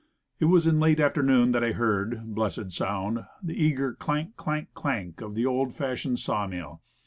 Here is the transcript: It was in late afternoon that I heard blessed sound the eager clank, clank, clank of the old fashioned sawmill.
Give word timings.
It 0.39 0.45
was 0.45 0.65
in 0.65 0.79
late 0.79 0.99
afternoon 0.99 1.51
that 1.51 1.63
I 1.63 1.73
heard 1.73 2.33
blessed 2.33 2.71
sound 2.71 3.23
the 3.43 3.53
eager 3.53 3.93
clank, 3.93 4.35
clank, 4.35 4.73
clank 4.73 5.21
of 5.21 5.35
the 5.35 5.45
old 5.45 5.75
fashioned 5.75 6.17
sawmill. 6.17 6.81